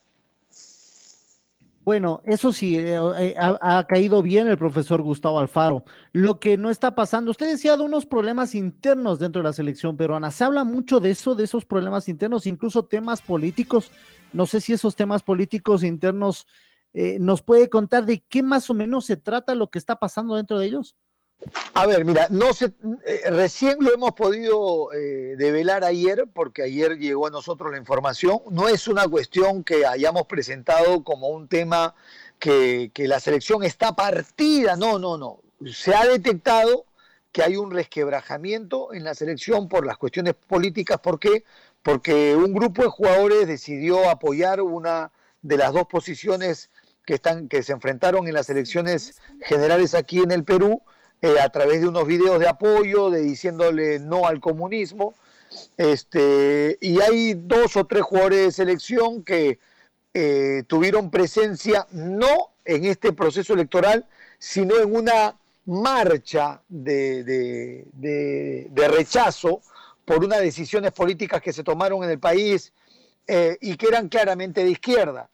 Bueno, 1.87 2.21
eso 2.25 2.51
sí, 2.51 2.77
eh, 2.77 2.99
eh, 3.17 3.35
ha, 3.37 3.85
caído 3.87 4.21
bien 4.21 4.49
el 4.49 4.57
profesor 4.57 5.01
Gustavo 5.01 5.39
Alfaro. 5.39 5.85
Lo 6.11 6.37
que 6.37 6.57
no 6.57 6.69
está 6.69 6.95
pasando, 6.95 7.31
usted 7.31 7.47
decía 7.47 7.77
de 7.77 7.83
unos 7.83 8.05
problemas 8.05 8.55
internos 8.55 9.19
dentro 9.19 9.41
de 9.41 9.47
la 9.47 9.53
selección 9.53 9.95
peruana. 9.95 10.29
Se 10.31 10.43
habla 10.43 10.65
mucho 10.65 10.99
de 10.99 11.11
eso, 11.11 11.33
de 11.33 11.45
esos 11.45 11.63
problemas 11.63 12.09
internos, 12.09 12.45
incluso 12.45 12.83
temas 12.83 13.21
políticos. 13.21 13.89
No 14.33 14.45
sé 14.47 14.59
si 14.59 14.73
esos 14.73 14.97
temas 14.97 15.23
políticos 15.23 15.81
internos 15.81 16.45
eh, 16.91 17.19
nos 17.21 17.41
puede 17.41 17.69
contar 17.69 18.05
de 18.05 18.21
qué 18.27 18.43
más 18.43 18.69
o 18.69 18.73
menos 18.73 19.05
se 19.05 19.15
trata 19.15 19.55
lo 19.55 19.69
que 19.69 19.79
está 19.79 19.95
pasando 19.95 20.35
dentro 20.35 20.59
de 20.59 20.65
ellos. 20.65 20.97
A 21.73 21.85
ver, 21.85 22.03
mira, 22.05 22.27
eh, 23.05 23.29
recién 23.29 23.77
lo 23.79 23.93
hemos 23.93 24.13
podido 24.13 24.91
eh, 24.93 25.35
develar 25.37 25.83
ayer, 25.83 26.25
porque 26.33 26.63
ayer 26.63 26.97
llegó 26.97 27.27
a 27.27 27.29
nosotros 27.29 27.71
la 27.71 27.77
información. 27.77 28.39
No 28.49 28.67
es 28.67 28.87
una 28.87 29.07
cuestión 29.07 29.63
que 29.63 29.85
hayamos 29.85 30.23
presentado 30.23 31.03
como 31.03 31.29
un 31.29 31.47
tema 31.47 31.93
que, 32.39 32.91
que 32.93 33.07
la 33.07 33.19
selección 33.19 33.63
está 33.63 33.95
partida, 33.95 34.75
no, 34.75 34.97
no, 34.97 35.17
no. 35.17 35.41
Se 35.71 35.93
ha 35.93 36.05
detectado 36.05 36.85
que 37.31 37.43
hay 37.43 37.55
un 37.55 37.71
resquebrajamiento 37.71 38.93
en 38.93 39.03
la 39.03 39.13
selección 39.13 39.67
por 39.69 39.85
las 39.85 39.97
cuestiones 39.97 40.33
políticas. 40.33 40.99
¿Por 40.99 41.19
qué? 41.19 41.43
Porque 41.83 42.35
un 42.35 42.53
grupo 42.53 42.81
de 42.81 42.89
jugadores 42.89 43.47
decidió 43.47 44.09
apoyar 44.09 44.61
una 44.61 45.11
de 45.43 45.57
las 45.57 45.71
dos 45.71 45.85
posiciones 45.87 46.71
que, 47.05 47.13
están, 47.13 47.47
que 47.47 47.61
se 47.61 47.73
enfrentaron 47.73 48.27
en 48.27 48.33
las 48.33 48.49
elecciones 48.49 49.21
generales 49.41 49.93
aquí 49.93 50.19
en 50.19 50.31
el 50.31 50.43
Perú 50.43 50.81
eh, 51.21 51.39
a 51.39 51.49
través 51.49 51.81
de 51.81 51.87
unos 51.87 52.05
videos 52.05 52.39
de 52.39 52.47
apoyo, 52.47 53.09
de 53.09 53.21
diciéndole 53.21 53.99
no 53.99 54.27
al 54.27 54.39
comunismo. 54.39 55.15
Este, 55.77 56.77
y 56.81 57.01
hay 57.01 57.33
dos 57.33 57.75
o 57.77 57.85
tres 57.85 58.03
jugadores 58.03 58.39
de 58.45 58.51
selección 58.51 59.23
que 59.23 59.59
eh, 60.13 60.63
tuvieron 60.67 61.09
presencia 61.09 61.87
no 61.91 62.51
en 62.65 62.85
este 62.85 63.13
proceso 63.13 63.53
electoral, 63.53 64.05
sino 64.37 64.79
en 64.79 64.95
una 64.95 65.37
marcha 65.65 66.61
de, 66.69 67.23
de, 67.23 68.87
rechazo 68.87 69.61
por 70.05 70.23
unas 70.23 70.39
decisiones 70.39 70.91
políticas 70.91 71.41
que 71.41 71.53
se 71.53 71.63
tomaron 71.63 72.03
en 72.03 72.09
el 72.09 72.19
país 72.19 72.71
eh, 73.27 73.57
y 73.59 73.75
que 73.75 73.87
eran 73.87 74.07
claramente 74.07 74.63
de 74.63 74.71
izquierda. 74.71 75.29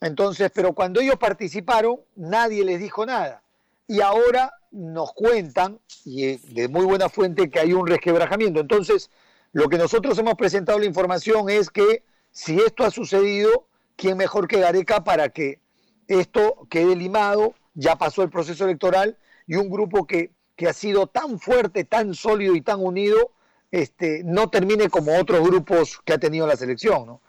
Entonces, 0.00 0.50
pero 0.54 0.72
cuando 0.74 1.00
ellos 1.00 1.16
participaron, 1.16 2.00
nadie 2.14 2.64
les 2.64 2.80
dijo 2.80 3.04
nada. 3.04 3.42
Y 3.86 4.00
ahora 4.00 4.52
nos 4.74 5.12
cuentan, 5.12 5.78
y 6.04 6.36
de 6.54 6.68
muy 6.68 6.84
buena 6.84 7.08
fuente, 7.08 7.48
que 7.48 7.60
hay 7.60 7.72
un 7.72 7.86
resquebrajamiento. 7.86 8.60
Entonces, 8.60 9.10
lo 9.52 9.68
que 9.68 9.78
nosotros 9.78 10.18
hemos 10.18 10.34
presentado 10.34 10.78
la 10.78 10.86
información 10.86 11.48
es 11.48 11.70
que 11.70 12.02
si 12.32 12.58
esto 12.58 12.84
ha 12.84 12.90
sucedido, 12.90 13.68
¿quién 13.96 14.16
mejor 14.16 14.48
que 14.48 14.58
Gareca 14.58 15.04
para 15.04 15.28
que 15.28 15.60
esto 16.08 16.66
quede 16.68 16.96
limado? 16.96 17.54
Ya 17.74 17.96
pasó 17.96 18.22
el 18.22 18.30
proceso 18.30 18.64
electoral 18.64 19.16
y 19.46 19.54
un 19.54 19.70
grupo 19.70 20.06
que, 20.06 20.32
que 20.56 20.68
ha 20.68 20.72
sido 20.72 21.06
tan 21.06 21.38
fuerte, 21.38 21.84
tan 21.84 22.14
sólido 22.14 22.56
y 22.56 22.60
tan 22.60 22.84
unido, 22.84 23.30
este, 23.70 24.22
no 24.24 24.50
termine 24.50 24.88
como 24.88 25.16
otros 25.16 25.40
grupos 25.42 26.00
que 26.04 26.12
ha 26.12 26.18
tenido 26.18 26.46
la 26.46 26.56
selección. 26.56 27.06
¿no? 27.06 27.20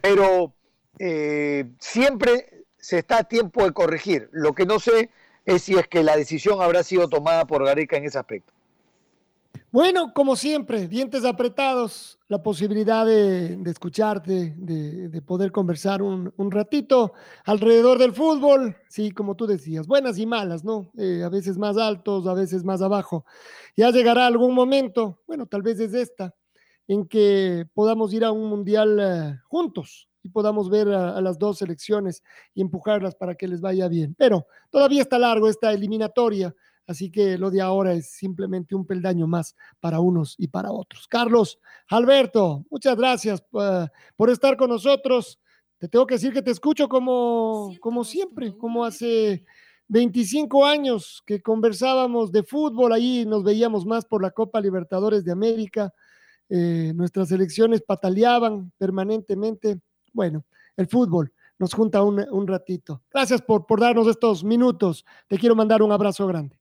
Pero 0.00 0.52
eh, 0.98 1.70
siempre 1.78 2.64
se 2.78 2.98
está 2.98 3.18
a 3.18 3.24
tiempo 3.24 3.64
de 3.64 3.72
corregir. 3.72 4.28
Lo 4.32 4.54
que 4.54 4.66
no 4.66 4.78
sé 4.78 5.10
es 5.44 5.62
si 5.62 5.74
es 5.74 5.86
que 5.88 6.02
la 6.02 6.16
decisión 6.16 6.60
habrá 6.62 6.82
sido 6.82 7.08
tomada 7.08 7.46
por 7.46 7.64
Gareca 7.64 7.96
en 7.96 8.04
ese 8.04 8.18
aspecto. 8.18 8.52
Bueno, 9.70 10.12
como 10.12 10.36
siempre, 10.36 10.86
dientes 10.86 11.24
apretados, 11.24 12.18
la 12.28 12.42
posibilidad 12.42 13.06
de, 13.06 13.58
escucharte, 13.64 14.54
de, 14.54 15.22
poder 15.22 15.50
conversar 15.50 16.02
un, 16.02 16.50
ratito 16.50 17.14
alrededor 17.46 17.98
del 17.98 18.12
fútbol, 18.12 18.76
sí, 18.88 19.12
como 19.12 19.34
tú 19.34 19.46
decías, 19.46 19.86
buenas 19.86 20.18
y 20.18 20.26
malas, 20.26 20.62
¿no? 20.62 20.90
Eh, 20.98 21.22
a 21.24 21.30
veces 21.30 21.56
más 21.56 21.78
altos, 21.78 22.26
a 22.26 22.34
veces 22.34 22.64
más 22.64 22.82
abajo. 22.82 23.24
Ya 23.74 23.90
llegará 23.90 24.26
algún 24.26 24.54
momento, 24.54 25.22
bueno, 25.26 25.46
tal 25.46 25.62
vez 25.62 25.80
es 25.80 25.94
esta, 25.94 26.34
en 26.86 27.06
que 27.06 27.64
podamos 27.72 28.12
ir 28.12 28.26
a 28.26 28.30
un 28.30 28.50
mundial 28.50 28.98
eh, 29.00 29.40
juntos, 29.48 30.06
y 30.22 30.28
podamos 30.28 30.70
ver 30.70 30.88
a, 30.88 31.20
las 31.20 31.38
dos 31.38 31.58
selecciones 31.58 32.22
y 32.54 32.62
empujarlas 32.62 33.14
para 33.14 33.34
que 33.34 33.48
les 33.48 33.60
vaya 33.60 33.88
bien. 33.88 34.14
Pero 34.16 34.46
todavía 34.70 35.02
está 35.02 35.18
largo 35.18 35.48
esta 35.48 35.72
eliminatoria, 35.72 36.54
así 36.86 37.10
que 37.10 37.38
lo 37.38 37.50
de 37.50 37.60
ahora 37.60 37.92
es 37.92 38.10
simplemente 38.12 38.74
un 38.74 38.86
peldaño 38.86 39.26
más 39.26 39.56
para 39.80 40.00
unos 40.00 40.34
y 40.38 40.48
para 40.48 40.70
otros. 40.70 41.06
Carlos, 41.08 41.58
Alberto, 41.88 42.64
muchas 42.70 42.96
gracias 42.96 43.42
uh, 43.52 43.86
por 44.16 44.30
estar 44.30 44.56
con 44.56 44.70
nosotros. 44.70 45.38
Te 45.78 45.88
tengo 45.88 46.06
que 46.06 46.14
decir 46.14 46.32
que 46.32 46.42
te 46.42 46.52
escucho 46.52 46.88
como, 46.88 47.74
como 47.80 48.04
siempre, 48.04 48.56
como 48.56 48.84
hace 48.84 49.44
25 49.88 50.64
años 50.64 51.22
que 51.26 51.42
conversábamos 51.42 52.32
de 52.32 52.42
fútbol, 52.44 52.92
ahí 52.92 53.26
nos 53.26 53.44
veíamos 53.44 53.84
más 53.84 54.06
por 54.06 54.22
la 54.22 54.30
Copa 54.30 54.60
Libertadores 54.60 55.22
de 55.24 55.32
América. 55.32 55.92
Eh, 56.48 56.92
nuestras 56.94 57.30
elecciones 57.30 57.82
pataleaban 57.82 58.72
permanentemente 58.78 59.80
bueno, 60.12 60.44
el 60.76 60.86
fútbol 60.86 61.32
nos 61.58 61.74
junta 61.74 62.02
un, 62.02 62.46
ratito. 62.46 63.02
Gracias 63.12 63.40
por, 63.40 63.66
por 63.66 63.80
darnos 63.80 64.08
estos 64.08 64.42
minutos. 64.42 65.04
Te 65.28 65.38
quiero 65.38 65.54
mandar 65.54 65.80
un 65.82 65.92
abrazo 65.92 66.26
grande. 66.26 66.58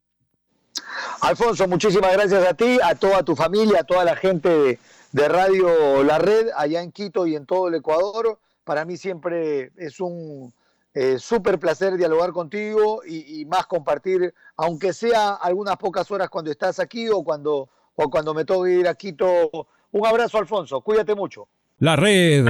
Alfonso, 1.22 1.68
muchísimas 1.68 2.14
gracias 2.14 2.46
a 2.48 2.54
ti, 2.54 2.80
a 2.84 2.96
toda 2.96 3.24
tu 3.24 3.36
familia, 3.36 3.80
a 3.82 3.84
toda 3.84 4.04
la 4.04 4.16
gente 4.16 4.80
de, 5.12 5.28
Radio 5.28 6.04
La 6.04 6.18
Red, 6.18 6.50
allá 6.56 6.82
en 6.82 6.92
Quito 6.92 7.26
y 7.28 7.36
en 7.36 7.46
todo 7.46 7.68
el 7.68 7.76
Ecuador. 7.76 8.40
Para 8.64 8.86
mí 8.86 8.98
siempre 8.98 9.72
es 9.78 10.00
un 10.00 10.54
eh, 10.94 11.18
súper 11.20 11.60
placer 11.60 11.98
dialogar 11.98 12.32
contigo 12.32 13.02
y, 13.06 13.46
más 13.46 13.66
compartir, 13.66 14.34
aunque 14.56 14.94
sea 14.94 15.34
algunas 15.34 15.78
pocas 15.78 16.10
horas 16.12 16.30
cuando 16.30 16.52
estás 16.52 16.80
aquí 16.80 17.10
o 17.10 17.24
cuando, 17.24 17.70
o 17.96 18.10
cuando 18.10 18.34
me 18.34 18.46
toque 18.46 18.72
ir 18.72 18.88
a 18.88 18.96
Quito. 18.96 19.68
Un 19.92 20.06
abrazo, 20.06 20.38
Alfonso. 20.38 20.82
Cuídate 20.82 21.16
mucho. 21.16 21.48
La 21.80 21.96
Red 21.96 22.50